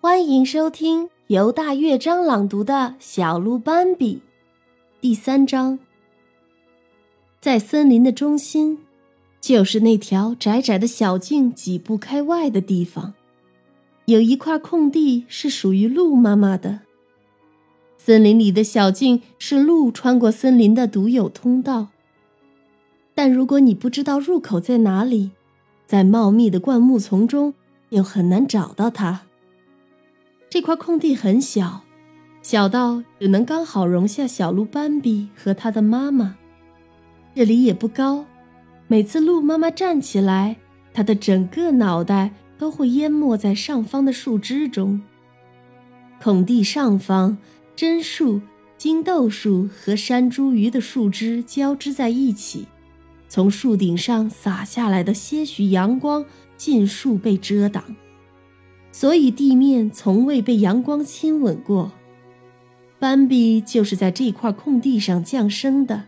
[0.00, 4.14] 欢迎收听由大乐章朗读的《小鹿斑比》
[5.00, 5.76] 第三章。
[7.40, 8.78] 在森林的中心，
[9.40, 13.14] 就是那条窄窄的小径几步开外的地方，
[14.04, 16.82] 有一块空地是属于鹿妈妈的。
[17.96, 21.88] 森林里的小径是鹿穿过森林的独有通道，
[23.16, 25.32] 但如果你不知道入口在哪里，
[25.86, 27.52] 在茂密的灌木丛中
[27.88, 29.22] 又很难找到它。
[30.50, 31.82] 这块空地很小，
[32.40, 36.36] 小到只能刚好容下小鹿斑比和它的妈妈。
[37.34, 38.24] 这里也不高，
[38.86, 40.56] 每次鹿妈妈站起来，
[40.94, 45.00] 它的整个脑袋都会淹没在上方的树枝中。
[46.20, 47.36] 空地上方，
[47.76, 48.40] 榛树、
[48.78, 52.66] 金豆树和山茱萸的树枝交织在一起，
[53.28, 56.24] 从树顶上洒下来的些许阳光
[56.56, 57.84] 尽数被遮挡。
[58.98, 61.92] 所以地面从未被阳光亲吻过。
[62.98, 66.06] 斑比就是在这块空地上降生的，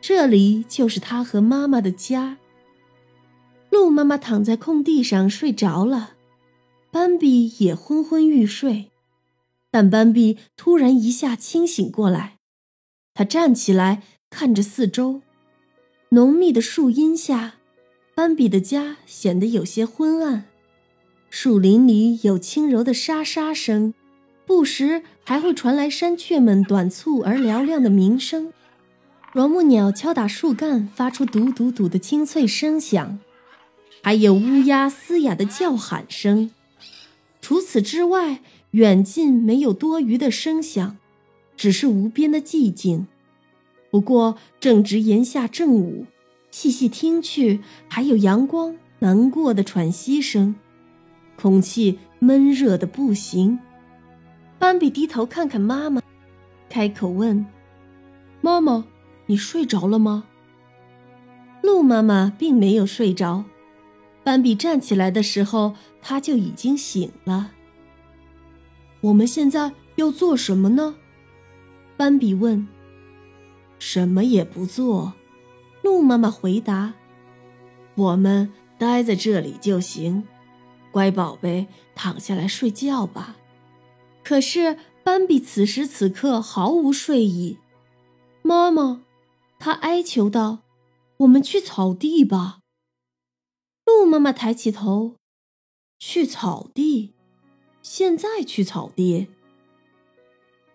[0.00, 2.38] 这里就是他和妈妈的家。
[3.70, 6.14] 鹿妈妈躺在空地上睡着了，
[6.90, 8.90] 斑比也昏昏欲睡。
[9.70, 12.38] 但斑比突然一下清醒过来，
[13.14, 15.22] 他站起来看着四周，
[16.08, 17.54] 浓密的树荫下，
[18.16, 20.46] 斑比的家显得有些昏暗。
[21.36, 23.92] 树林里有轻柔的沙沙声，
[24.46, 28.52] 不时还会传来山雀们短促而嘹亮的鸣声。
[29.32, 33.18] 啄木鸟敲打树干，发出嘟嘟嘟的清脆声响，
[34.00, 36.52] 还有乌鸦嘶哑的叫喊声。
[37.40, 38.40] 除此之外，
[38.70, 40.96] 远近没有多余的声响，
[41.56, 43.08] 只是无边的寂静。
[43.90, 46.06] 不过正值炎夏正午，
[46.52, 50.54] 细细听去，还有阳光难过的喘息声。
[51.44, 53.58] 空气闷热的不行，
[54.58, 56.00] 斑比低头看看妈妈，
[56.70, 57.44] 开口问
[58.40, 58.86] ：“妈妈，
[59.26, 60.24] 你睡着了吗？”
[61.60, 63.44] 鹿妈妈并没有睡着，
[64.22, 67.50] 斑比站起来的时候，他就已经醒了。
[69.02, 70.94] 我们现在要做什么呢？
[71.98, 72.66] 斑比问。
[73.78, 75.12] “什么也不做。”
[75.84, 76.94] 鹿妈妈回答
[77.96, 80.26] ，“我们待在这里就行。”
[80.94, 81.66] 乖宝贝，
[81.96, 83.34] 躺下来睡觉吧。
[84.22, 87.58] 可是斑比此时此刻毫无睡意。
[88.42, 89.02] 妈妈，
[89.58, 90.60] 他哀求道
[91.18, 92.60] ：“我们去草地吧。”
[93.84, 95.16] 鹿妈妈抬起头
[95.98, 97.14] ：“去草地？
[97.82, 99.26] 现在去草地？”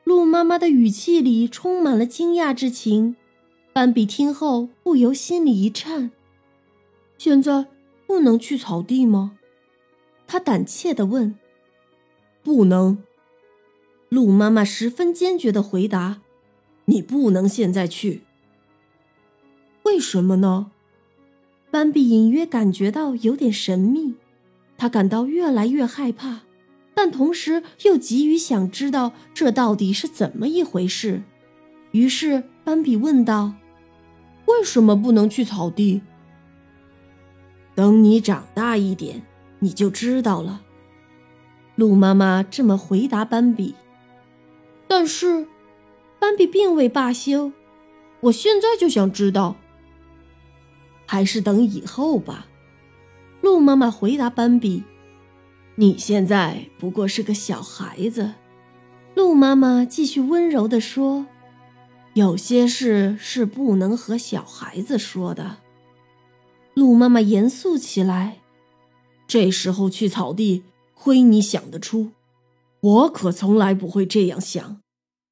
[0.03, 3.15] 鹿妈妈的语气里充满了惊讶之情。
[3.71, 6.11] 斑比听后不由心里一颤
[7.17, 7.67] ：“现在
[8.05, 9.37] 不能去草地吗？”
[10.31, 11.35] 他胆怯地问
[12.43, 12.99] ：“不能。”
[14.09, 16.21] 鹿妈妈十分坚决地回答
[16.85, 18.21] ：“你不能现在去。”
[19.85, 20.69] 为什么呢？
[21.71, 24.13] 斑比隐约感觉到有点神秘，
[24.77, 26.41] 他感到越来越害怕，
[26.93, 31.23] 但同时又急于想知道这到底是怎么一回事。
[31.91, 33.53] 于是斑比问道
[34.45, 36.03] ：“为什么不能去草地？”
[37.73, 39.23] 等你长大一点。
[39.59, 40.61] 你就知道了，
[41.75, 43.75] 鹿妈妈这么回答斑比。
[44.87, 45.47] 但是，
[46.17, 47.51] 斑比并未罢休。
[48.21, 49.55] 我现在就想知道。
[51.05, 52.47] 还是等以后吧。
[53.41, 54.83] 鹿妈妈回答斑比
[55.75, 58.33] ：“你现在不过是个小孩子。”
[59.15, 61.25] 鹿妈妈继续温柔地说
[62.13, 65.57] ：“有些事是不能和小孩子说的。”
[66.75, 68.38] 鹿妈妈严肃起来。
[69.29, 70.63] 这时候去草地，
[70.95, 72.13] 亏你想得出，
[72.79, 74.81] 我可从来不会这样想。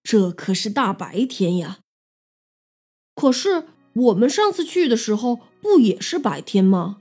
[0.04, 1.80] 这可是大白天呀！
[3.16, 3.64] 可是
[3.94, 7.00] 我们上次去的时候，不也是白天吗？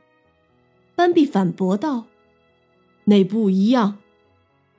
[0.95, 2.07] 斑比反驳道
[3.05, 3.99] ：“那不一样。”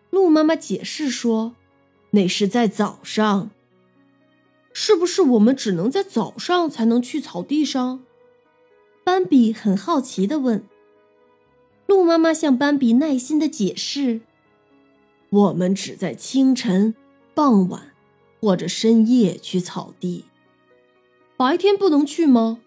[0.10, 1.54] 鹿妈妈解释说
[2.12, 3.52] ：“那是在早上。
[4.74, 8.04] 是不是我们只能在早上才能去草地上？”
[9.06, 10.64] 斑比很好奇地问。
[11.88, 14.20] 鹿妈妈向斑比耐心的解释
[15.32, 16.94] ：“我们只在清晨、
[17.34, 17.94] 傍晚
[18.42, 20.26] 或者深夜去草地，
[21.38, 22.60] 白天不能去吗？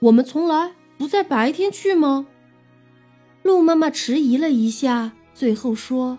[0.00, 2.26] 我们从来不在白天去吗？”
[3.42, 6.18] 鹿妈妈迟疑了一下，最后说：“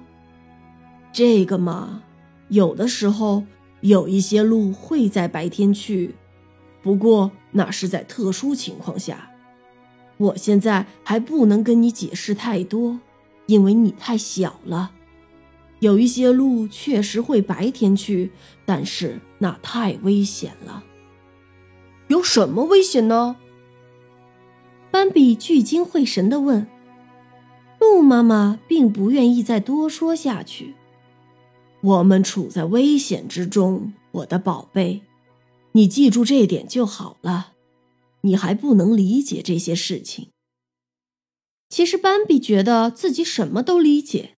[1.13, 2.01] 这个嘛，
[2.47, 3.43] 有的时候
[3.81, 6.15] 有一些鹿会在白天去，
[6.81, 9.29] 不过那是在特殊情况下。”
[10.19, 12.99] 我现在还不能跟你解释太多，
[13.47, 14.91] 因为你太小了。
[15.79, 18.31] 有一些路确实会白天去，
[18.65, 20.83] 但是那太危险了。
[22.09, 23.37] 有什么危险呢？
[24.91, 26.67] 斑比聚精会神地问。
[27.79, 30.75] 鹿妈妈并不愿意再多说下去。
[31.79, 35.01] 我们处在危险之中，我的宝贝，
[35.71, 37.53] 你记住这点就好了。
[38.21, 40.29] 你还不能理解这些事情。
[41.69, 44.35] 其实斑比觉得自己什么都理解。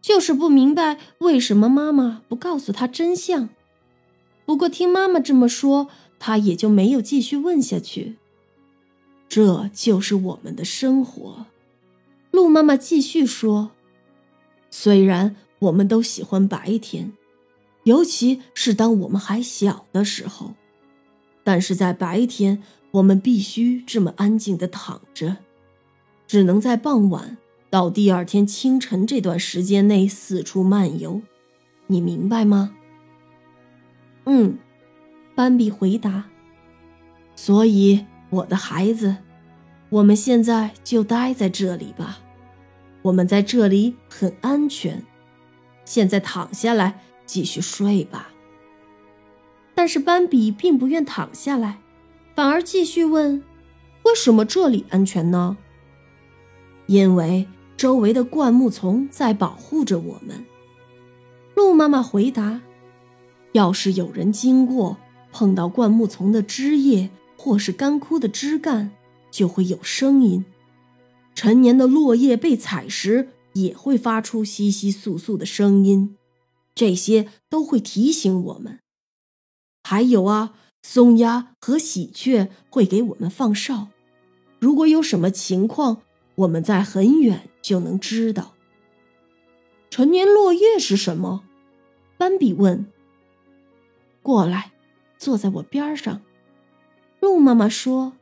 [0.00, 3.50] 就是不明白为什么妈妈不告诉他真相。
[4.46, 5.88] 不过听妈妈这么说，
[6.20, 8.16] 他也就没有继续问下去。
[9.28, 11.46] 这就是我们的生活，
[12.30, 13.72] 鹿妈妈继续说。
[14.70, 17.12] 虽然我们都喜欢白天，
[17.82, 20.54] 尤其是当我们还小的时候，
[21.42, 22.62] 但是在白天
[22.92, 25.36] 我们必须这么安静的躺着，
[26.26, 27.36] 只能在傍晚。
[27.70, 31.20] 到第二天清晨这段时间内四处漫游，
[31.88, 32.74] 你明白吗？
[34.24, 34.56] 嗯，
[35.34, 36.24] 斑比回答。
[37.36, 39.18] 所以，我的孩子，
[39.90, 42.20] 我们现在就待在这里吧。
[43.02, 45.04] 我们在这里很安全。
[45.84, 48.30] 现在躺下来继续睡吧。
[49.74, 51.78] 但是斑比并不愿躺下来，
[52.38, 53.42] 反而继续问：
[54.04, 55.56] 为什么这里安全呢？
[56.86, 57.48] 因为。
[57.76, 60.44] 周围的灌木丛在保护着我们。
[61.56, 62.60] 鹿妈妈回答
[63.54, 64.98] ：“要是有人经过，
[65.32, 68.92] 碰到灌木丛的枝叶或是干枯的枝干，
[69.32, 70.44] 就会有声音。
[71.36, 76.16] 陈年的落叶被踩时，也会发出窸窸窣窣的声音。
[76.74, 78.78] 这些都会提醒我们。
[79.84, 83.88] 还有啊，松鸦和喜鹊会给我们放哨。
[84.58, 86.02] 如果有什么情况，
[86.36, 88.54] 我们在很远。”就能知道。
[89.90, 91.42] 陈年落叶是什么？
[92.16, 92.86] 斑比问。
[94.22, 94.72] 过来，
[95.18, 96.22] 坐在我边上。
[97.20, 98.14] 鹿妈妈说：“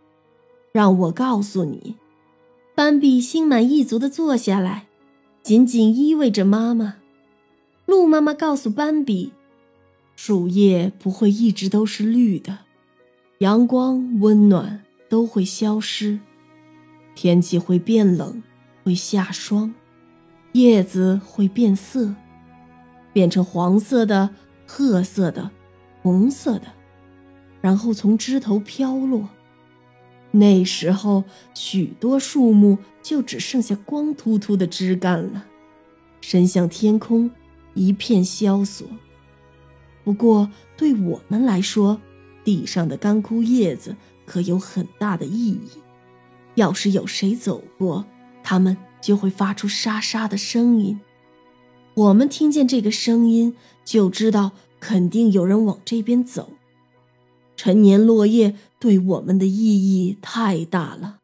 [0.73, 1.94] 让我告诉你。”
[2.75, 4.88] 斑比心满意足的坐下来，
[5.44, 6.97] 紧紧依偎着妈妈。
[7.85, 9.32] 鹿妈妈告诉斑比
[10.17, 12.59] ：“树叶不会一直都是绿的，
[13.39, 16.19] 阳光、温暖都会消失，
[17.15, 18.43] 天气会变冷。”
[18.87, 19.75] 会下霜，
[20.53, 22.15] 叶子会变色，
[23.13, 24.31] 变成黄色的、
[24.65, 25.51] 褐色的、
[26.03, 26.67] 红色的，
[27.61, 29.29] 然后从枝头飘落。
[30.31, 35.45] 那时候，许多树木就只剩下光秃秃的枝干了，
[36.21, 37.29] 伸向天空，
[37.75, 38.87] 一片萧索。
[40.06, 42.00] 不过，对我们来说，
[42.44, 45.69] 地上的干枯叶子可有很大的意义。
[46.55, 48.06] 要是有谁走过，
[48.44, 51.00] 它们就会发出沙沙的声音，
[51.94, 56.52] 我们听见这个声音，就知道肯定有人往这边走。
[57.56, 61.19] 陈年落叶对我们的意义太大了，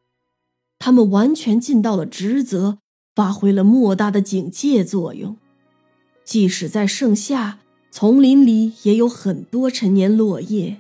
[0.81, 2.79] 它们完全尽到了职责，
[3.15, 5.37] 发挥了莫大的警戒作用。
[6.25, 7.61] 即使在盛夏，
[7.93, 10.79] 丛林里也有很多陈年落叶，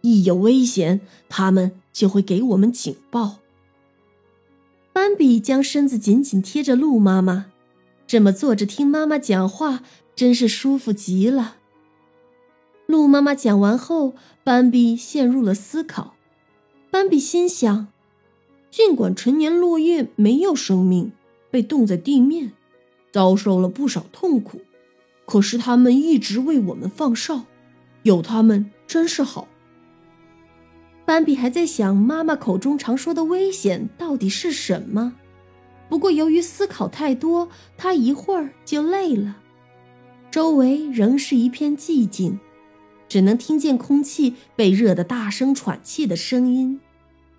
[0.00, 3.36] 一有危险，它们就会给我们警报。
[4.92, 7.46] 斑比将身子紧紧贴着鹿妈妈，
[8.04, 9.84] 这么坐着听妈妈讲话，
[10.16, 11.58] 真是舒服极了。
[12.86, 16.16] 鹿妈妈讲完后，斑比陷入了思考。
[16.90, 17.86] 斑比心想：
[18.72, 21.12] 尽管陈年落叶没有生命，
[21.48, 22.50] 被冻在地面，
[23.12, 24.60] 遭受了不少痛苦，
[25.30, 27.44] 可是他们一直为我们放哨，
[28.02, 29.46] 有他们真是好。
[31.04, 35.12] 斑比还在想妈妈口中常说的危险到底是什么，
[35.88, 39.36] 不过由于思考太多，他一会儿就累了。
[40.32, 42.40] 周围仍是一片寂静，
[43.08, 46.80] 只能听见空气被热得大声喘气的声音。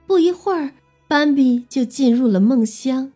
[0.07, 0.71] 不一会儿，
[1.09, 3.11] 斑比就进入了梦乡。